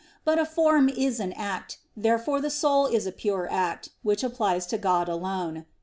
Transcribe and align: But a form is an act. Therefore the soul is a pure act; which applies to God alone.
But 0.25 0.39
a 0.39 0.45
form 0.47 0.89
is 0.89 1.19
an 1.19 1.31
act. 1.33 1.77
Therefore 1.95 2.41
the 2.41 2.49
soul 2.49 2.87
is 2.87 3.05
a 3.05 3.11
pure 3.11 3.47
act; 3.51 3.89
which 4.01 4.23
applies 4.23 4.65
to 4.73 4.79
God 4.79 5.07
alone. 5.07 5.65